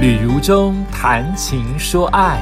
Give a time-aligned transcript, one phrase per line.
[0.00, 2.40] 旅如中谈情说爱，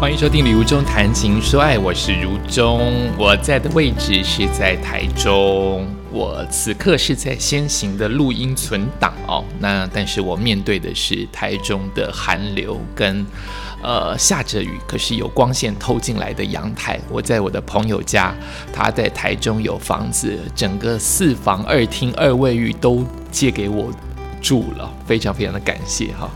[0.00, 9.44] 欢迎收听《旅如中谈情说爱》，我是如中，我在的位置是在台中，我此刻是在先行的录音存档哦。
[9.58, 13.26] 那但是我面对的是台中的寒流跟
[13.82, 17.00] 呃下着雨，可是有光线透进来的阳台。
[17.10, 18.32] 我在我的朋友家，
[18.72, 23.90] 他在台中有房子，整个四房二厅二卫浴都借给我。
[24.42, 26.28] 住了，非常非常的感谢哈。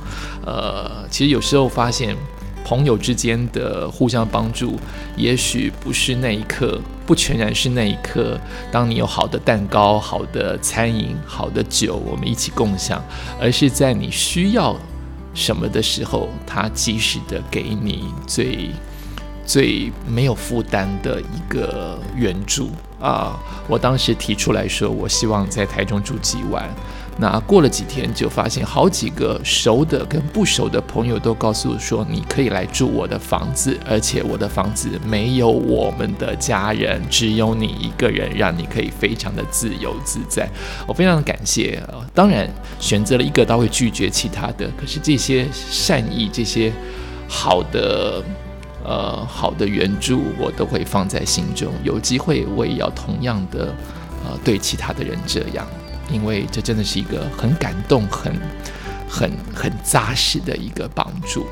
[0.47, 2.17] 呃，其实有时候发现
[2.65, 4.79] 朋友之间的互相帮助，
[5.17, 8.39] 也许不是那一刻，不全然是那一刻。
[8.73, 13.05] 当你有好的蛋糕、好的餐饮、好的酒，我们一起共享，
[13.41, 14.77] 而是在你需要
[15.35, 18.71] 什么的时候，他及时的给你最
[19.45, 22.71] 最没有负担的一个援助
[23.01, 23.39] 啊。
[23.69, 26.69] 我当时提出来说，我希望在台中住几晚。
[27.19, 40.47] 那过了几天，就发现好几个熟的跟不熟的朋友都告诉我说：“你可以来住我的房子，而且我的房子没有我们的家人，只有你一个人，让你可以非常的自由自在。”
[40.87, 41.83] 我非常的感谢。
[42.13, 42.47] 当然，
[42.79, 44.71] 选择了一个，他会拒绝其他的。
[44.79, 46.71] 可是这些善意、这些
[47.27, 48.23] 好的、
[48.85, 51.73] 呃好的援助，我都会放在心中。
[51.83, 53.75] 有机会，我也要同样的，
[54.23, 55.67] 呃，对其他的人这样。
[56.11, 58.33] 因为这真的是一个很感动、很、
[59.09, 61.47] 很、很扎实的一个帮助。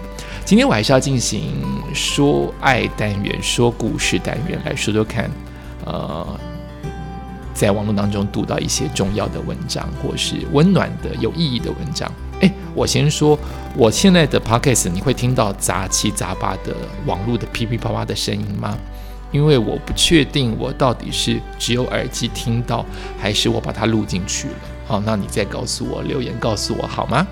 [0.45, 1.63] 今天我还是要进行
[1.95, 5.31] 说爱单元、说故事单元，来说说看，
[5.85, 6.39] 呃，
[7.55, 12.11] 在网络当中读到一些重要的文章，或是温暖的、有意义的文章。
[12.41, 13.39] 哎，我先说，
[13.77, 16.75] 我现在的 podcast 你会听到杂七杂八的
[17.07, 18.77] 网络的噼噼啪啪的声音吗？
[19.35, 22.87] 因为我不确定我到底是只有耳机听到，
[23.19, 24.55] 还是我把它录进去了。
[24.87, 27.27] 好，那你再告诉我，留言告诉我好吗？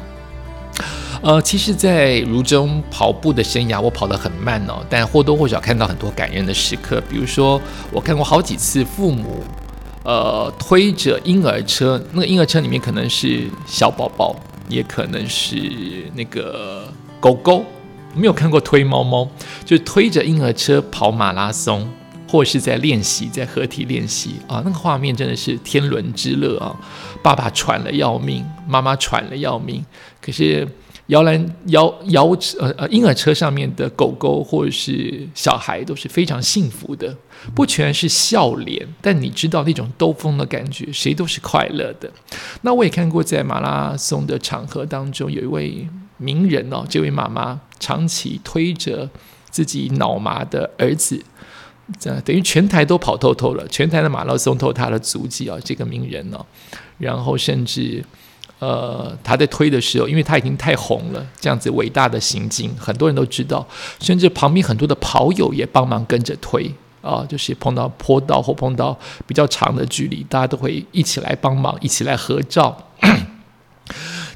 [1.22, 7.00] 呃，其实，在如中跑步的生涯，我跑得很慢哦，但或多或少看到很多感人的时刻。
[7.08, 7.60] 比如说，
[7.92, 9.44] 我看过好几次父母，
[10.02, 14.34] 呃，推着婴儿车，那个婴儿车里面可能是小宝宝，
[14.68, 15.56] 也可能是
[16.16, 17.64] 那个狗狗。
[18.14, 19.28] 没有看过推猫猫，
[19.64, 21.88] 就推着婴儿车跑马拉松，
[22.28, 26.74] 或是在练习，在合体练习啊，那个画面真的是天伦之乐啊！
[27.22, 29.84] 爸爸喘了要命，妈妈喘了要命，
[30.20, 30.66] 可是
[31.06, 32.26] 摇篮摇摇
[32.58, 37.14] 呃呃婴儿车上面的狗狗或者是小孩都是非常幸福的，
[37.54, 42.10] 不全是笑脸，但你知道那种兜风的感觉，谁都是快乐的。
[42.62, 45.88] 那我也看过在马拉松的场合当中，有一位。
[46.22, 49.10] 名人哦，这位妈妈长期推着
[49.50, 51.22] 自己脑麻的儿子，
[51.98, 55.58] 这等于全台都跑透透了，全台的马拉松透他的足迹啊。
[55.64, 56.46] 这个名人哦，
[56.98, 58.02] 然后甚至
[58.60, 63.66] 呃，他在推的时候，因为他已经太红了，这样子伟大的行径，很多人都知道，
[64.00, 68.96] 甚至旁边很多的跑友也帮忙跟着推啊，就是碰到坡道或碰到
[69.26, 72.76] 比较长的距离，大家都会一起来帮忙，一起来合照。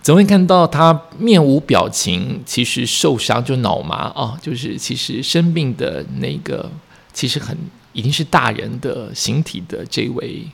[0.06, 6.70] 总会看到他面无表情，其实受伤就脑麻啊，就是其实生病的那个，
[7.12, 7.58] 其实很
[7.92, 10.46] 已经是大人的形体的这位，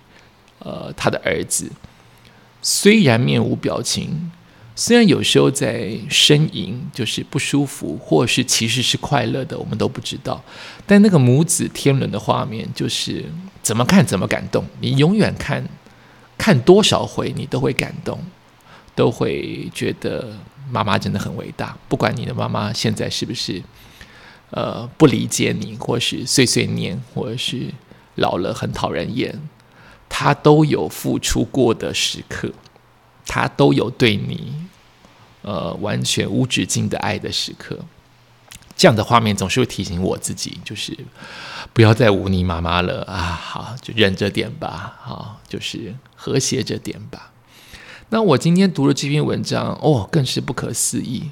[0.61, 1.71] 呃，他的儿子，
[2.63, 4.33] 虽然面无表情，
[4.75, 10.43] 虽然有时候在呻吟，就是不舒服，或是其实是快乐的，我们都不知道。
[10.87, 13.27] 但那个母子天伦的画面，就是
[13.63, 15.63] 怎么看怎么感动，你永远看
[16.39, 18.19] 看多少回，你都会感动。
[18.95, 20.37] 都会觉得
[20.71, 23.63] 妈妈真的很伟大，不管你的妈妈现在是不是
[24.51, 27.73] 呃不理解你，或是碎碎念，或者是
[28.15, 29.41] 老了很讨人厌，
[30.09, 32.53] 她都有付出过的时刻，
[33.27, 34.55] 她都有对你
[35.43, 37.79] 呃完全无止境的爱的时刻。
[38.75, 40.97] 这样的画面总是会提醒我自己，就是
[41.73, 43.19] 不要再忤逆妈妈了啊！
[43.19, 47.32] 好，就忍着点吧，好，就是和谐着点吧。
[48.13, 51.31] 那我今天读了这篇文章，哦，更是不可思议。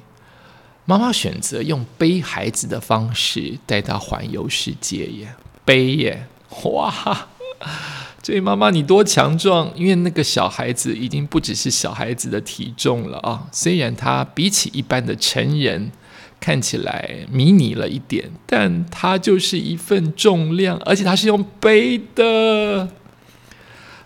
[0.85, 6.25] 妈妈选择用背孩子的方式带他环游世界耶，背耶，
[6.63, 7.27] 哇！
[8.23, 13.47] 这位妈妈你多强壮，因为那个小孩子已经不只是小孩子的体重了啊。
[13.51, 15.91] 虽然他比起一般的成人
[16.39, 22.89] 看起来迷你了一点，但他就是一份重量，而且他是用背的。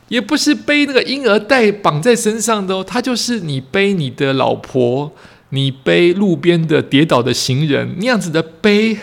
[0.08, 5.12] 也不是背那个婴儿袋绑在身上的哦，他就是你背你的老婆，
[5.50, 8.98] 你背路边的跌倒的行人那样子的背。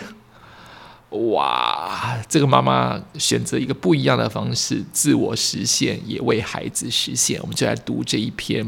[1.09, 7.39] 哇，这个妈妈选择一个不一样的方式，自我实现，也为孩子实现。
[7.39, 8.65] 我们就来读这一篇，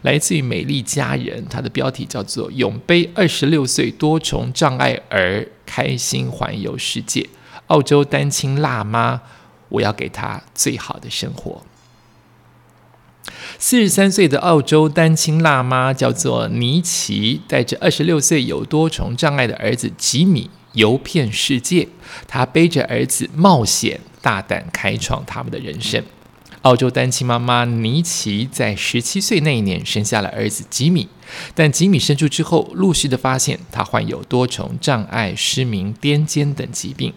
[0.00, 7.20] 来自于美丽佳人，它的标题叫做《永背二十六岁多重障碍儿开心环游世界》，
[7.66, 9.20] 澳洲单亲辣妈，
[9.72, 11.62] 我要给他最好的生活。
[13.58, 20.50] 四十三岁的澳洲单亲辣妈叫做尼奇，带着二十六岁有多重障碍的儿子吉米。
[20.72, 21.86] 游遍世界，
[22.26, 26.02] 他背着儿子冒险，大胆开创他们的人生。
[26.62, 31.08] 澳洲单亲妈妈尼奇在十七岁那一年生下了儿子吉米，
[31.56, 37.12] 但吉米生出之后，陆续的发现他患有多重障碍、失明、癫痫等疾病。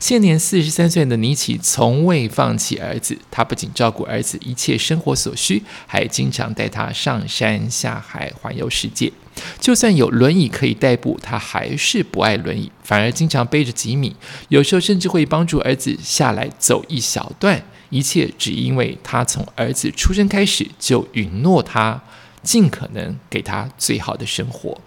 [0.00, 9.12] 现年四十三岁的尼奇从未放弃儿子，他不仅照顾儿子一切生活所需，还经常带他上山下海，环游世界。
[9.60, 14.16] 就算有轮椅可以代步，他还是不爱轮椅，反而经常背着吉米，
[14.48, 17.62] 有时候甚至会帮助儿子下来走一小段。
[17.90, 22.02] 一切只因为他从儿子出生开始就允诺他，
[22.42, 24.80] 尽可能给他最好的生活。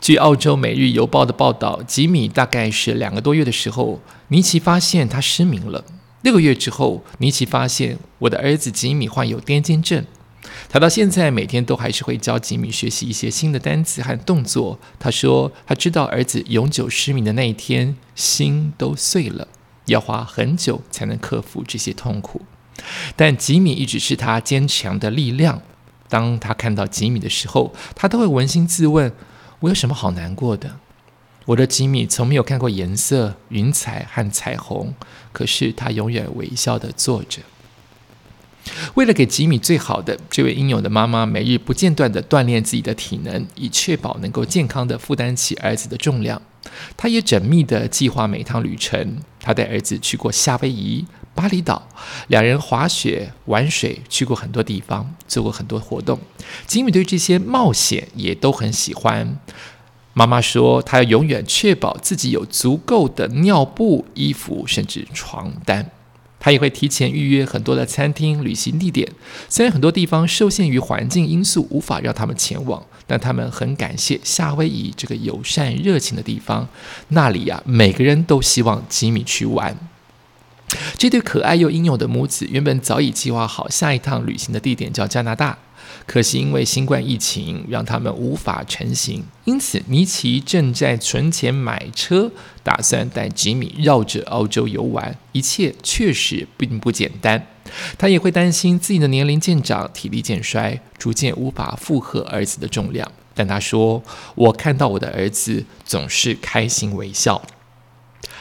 [0.00, 5.84] 据澳洲《每日邮报》的报道，吉米大概是两个多月的时候，尼奇发现他失明了。
[6.22, 10.04] 六个月之后，尼奇发现我的儿子吉米患有癫痫症。
[10.68, 14.78] 他到现在每天都还是会教吉米学习一些新的单词和动作。
[14.98, 19.48] 他说，他知道儿子永久失明的那一天，心都碎了，
[19.86, 22.42] 要花很久才能克服这些痛苦。
[23.16, 25.62] 但吉米一直是他坚强的力量。
[26.08, 29.12] 当他看到吉米的时候，他都会扪心自问：
[29.60, 30.76] 我有什么好难过的？
[31.46, 34.94] 我的吉米从没有看过颜色、云彩和彩虹，
[35.32, 37.42] 可是他永远微笑的坐着。
[38.94, 46.40] 为了给吉米最好的，这位英勇的妈妈每日不间断地锻炼自己的体能，以确保能够健康地负担起儿子的重量。
[46.96, 49.18] 她也缜密地计划每趟旅程。
[49.40, 51.86] 她带儿子去过夏威夷、巴厘岛，
[52.28, 56.18] 两人滑雪、玩水，去过很多地方，做过很多活动。
[56.66, 59.38] 吉米对这些冒险也都很喜欢。
[60.14, 65.90] 妈妈说，她要永远确保自己有足够的尿布、衣服，甚至床单。
[66.44, 69.10] 他也会提前预约很多的餐厅、旅行地点。
[69.48, 76.68] 虽然很多地方受限于环境因素，无法让他们前往，但他们很感谢夏威夷这个友善热情的地方。
[77.08, 79.74] 那里呀，每个人都希望吉米去玩。
[80.96, 85.58] 这对可爱又英勇的母子原本早已计划好下一趟旅行的地点，叫加拿大。
[86.06, 89.22] 可惜因为新冠疫情，让他们无法成行。
[89.44, 92.30] 因此，尼奇正在存钱买车，
[92.62, 95.16] 打算带吉米绕着澳洲游玩。
[95.32, 97.46] 一切确实并不简单。
[97.96, 103.10] 他也会担心自己的年龄渐长，体力渐衰，逐渐无法负荷儿子的重量。
[103.34, 104.02] 但他说
[104.36, 107.40] ：“我看到我的儿子总是开心微笑。”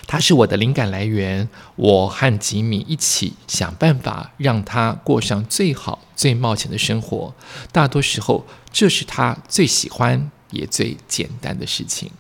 [0.06, 7.34] 他是我的灵感来源，我和吉米一起想办法让他过上最好、最冒险的生活。
[7.72, 12.12] 大多时候，这是他最喜欢也最简单的事情。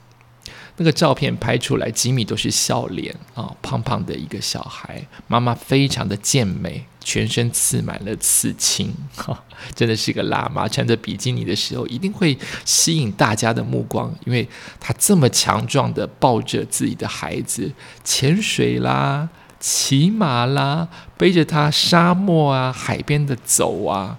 [0.77, 9.44] 那个照片拍出来，吉米都是笑脸啊，胖胖的一个小孩，妈妈非常的健美，全身刺满了刺青， 哈，
[9.75, 10.67] 真的是个辣妈。
[10.67, 14.47] 穿着比基尼的时候，一定会吸引大家的目光，因为
[14.79, 17.71] 她这么强壮的抱着自己的孩子，
[18.03, 19.29] 潜水啦，
[19.59, 24.17] 骑马啦，背着他沙漠啊、海边的走啊。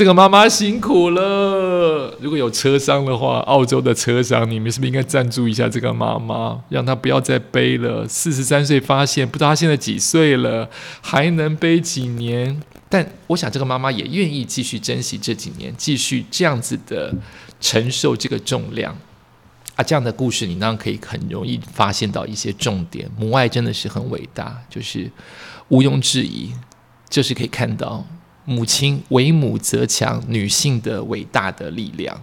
[0.00, 2.16] 这个妈妈辛苦了。
[2.22, 8.08] 如果有车商的话，澳洲的车商，你们是不是应该赞助一下这个妈妈，让她不要再背了？
[8.08, 10.70] 四十三岁发现，不知道她现在几岁了，
[11.02, 12.62] 还能背几年？
[12.88, 17.12] 但我想，这个妈妈也愿意继续珍惜这几年，继续这样子的
[17.60, 18.96] 承受这个重量
[19.76, 19.84] 啊。
[19.84, 23.06] 这样的故事，你当然可以很容易发现到一些重点。
[23.18, 25.10] 母爱真的是很伟大，就是
[25.68, 26.52] 毋庸置疑，
[27.10, 28.06] 就是可以看到。
[28.44, 32.20] 母亲为母则强，女性的伟大的力量。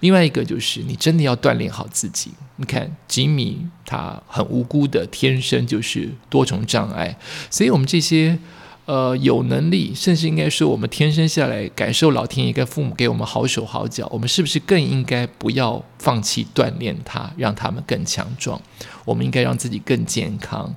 [0.00, 2.30] 另外一个就是，你真的要锻炼好自己。
[2.56, 7.18] 你看，吉米他很无辜的，天生就是多重障碍，
[7.50, 8.38] 所以我们这些
[8.84, 18.62] 呃有能力，甚至应该说我们天生下来感受老天爷跟父母给我们好手好脚，我们是不是更应该不要放弃锻炼他，让他们更强壮？
[19.04, 20.72] 我们应该让自己更健康。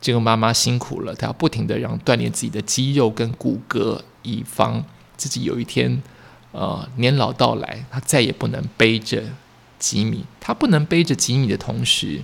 [0.00, 4.00] 这个妈妈辛苦了，她要不停的让锻炼自己的肌肉跟骨骼。
[4.22, 4.84] 以防
[5.16, 6.02] 自己有一天，
[6.52, 9.22] 呃，年老到来，他再也不能背着
[9.78, 10.24] 吉米。
[10.40, 12.20] 他不能背着吉米的同时，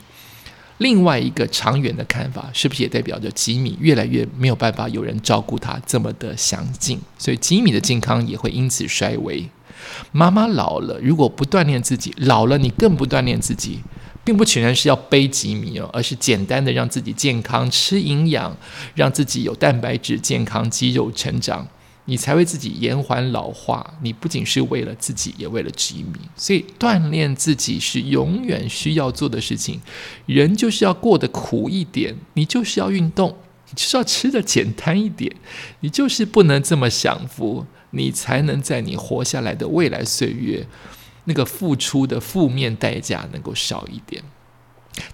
[0.79, 7.01] 另外一个长远的看法，是不是也代表着吉米越来越没有办法有人照顾他这么的详尽？
[7.19, 9.49] 所以吉米的健康也会因此衰微。
[10.11, 13.81] 妈妈老了，如果不锻炼自己，老了你更不锻炼自己，
[14.25, 18.57] 并不全然是要背吉米哦，而是简单的让自己健康、吃营养，
[18.95, 21.69] 让自己有蛋白质、健康、肌肉成长，
[22.07, 23.95] 你才为自己延缓老化。
[24.03, 26.19] 你不仅是为了自己，也为了吉米。
[26.35, 29.81] 所以锻炼自己是永远需要做的事情。
[30.25, 33.37] 人就是要过得苦一点，你就是要运动，
[33.69, 35.37] 你就是要吃的简单一点，
[35.81, 37.67] 你就是不能这么享福。
[37.91, 40.67] 你才能在你活下来的未来岁月，
[41.25, 44.23] 那个付出的负面代价能够少一点。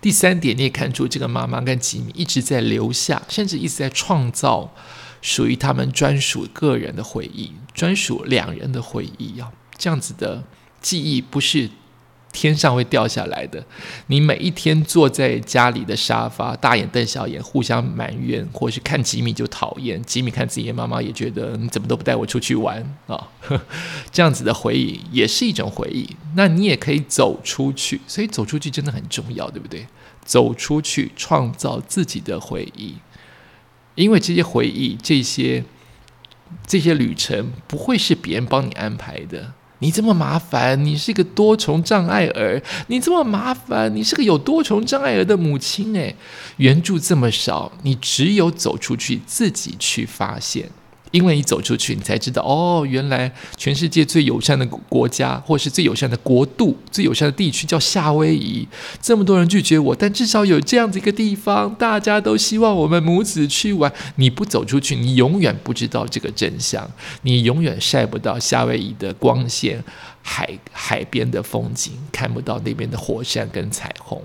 [0.00, 4.74] 第三点，你也看出这个妈妈跟吉米一直在留下，甚至一直在创造
[5.22, 10.44] 属于他们专属个人的回忆，专属两人的回忆啊，这样子的
[10.82, 11.70] 记忆不是。
[12.34, 13.62] 天上会掉下来的。
[14.06, 20.02] 你每一天坐在家里的沙发，大眼瞪小眼，互相埋怨，或是看吉米就讨厌。
[20.04, 23.28] 吉米看自己的妈妈也觉得你怎么都不带我出去玩啊？
[24.10, 26.08] 这样子的回忆也是一种回忆。
[26.34, 29.86] 那你也可以走出去，所以走出去真的很重要，对不对？
[30.24, 32.94] 走出去，创造自己的回忆，
[33.94, 35.64] 因为这些回忆、这些
[36.66, 39.52] 这些旅程不会是别人帮你安排的。
[39.80, 42.62] 你这么麻烦，你是一个多重障碍儿。
[42.86, 45.92] 你这么麻烦，你是个有多重障碍儿的母亲。
[45.94, 46.14] 诶，
[46.58, 50.70] 援助这么少，你只有走出去，自己去发现。
[51.12, 58.66] 因为你走出去，你才知道哦，原来全世界最友善的国家，或是最友善的国度、最友善的地区叫夏威夷。
[59.00, 63.92] 这么多人拒绝我，但至少有这样子一个地方，大家都希望我们母子去玩。
[64.16, 66.90] 你不走出去，你永远不知道这个真相，
[67.22, 69.84] 你永远晒不到夏威夷的光线、
[70.22, 74.20] 海海边的风景，看不到那边的火山跟彩虹。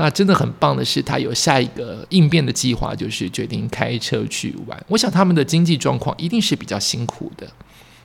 [0.00, 4.84] 那真的很棒的是，他有下一个应变的计划，就是决定开车去玩。
[4.88, 7.46] 我想他们的经济状况一定是比较辛苦的。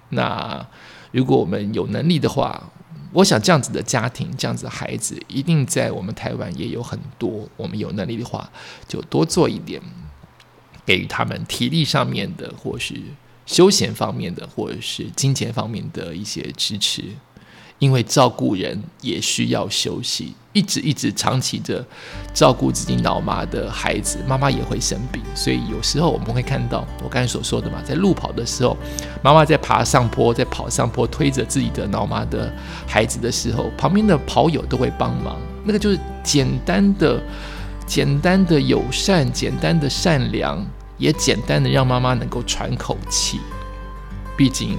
[0.09, 0.67] 那
[1.11, 2.61] 如果我们有能力的话，
[3.13, 7.47] 我想这样子的家庭、这样子的孩子，一定在我们台湾也有很多。
[7.55, 8.51] 我们有能力的话，
[8.89, 9.81] 就多做一点，
[10.85, 12.93] 给予他们体力上面的，或是
[13.45, 17.03] 休闲方面的，或者是金钱方面的一些支持。
[17.79, 21.85] 因为照顾人也需要休息，一直一直长期的
[22.33, 28.77] 照顾自己脑麻的孩子，妈妈也会生病，所以有时候我们会看到我刚才所说的嘛，在路跑的时候，
[29.21, 32.51] 妈妈在爬上坡，在跑上坡，推着自己的脑麻的
[32.87, 37.21] 孩子的时候，旁边的跑友都会帮忙，那个就是简单的、
[37.85, 40.65] 简单的友善、简单的善良，
[40.97, 43.41] 也简单的让妈妈能够喘口气，
[44.37, 44.77] 毕竟。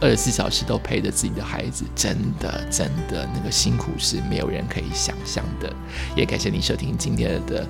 [0.00, 5.72] 二十四小时都陪着自己的孩子，真的真的那个辛苦是没有人可以想象的。
[6.14, 7.64] 也感谢你收听今天的《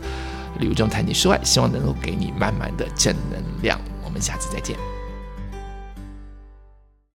[0.58, 3.80] 礼物中谈情说爱》，希望能够给你满满的正能量。
[4.04, 4.95] 我们下次再见。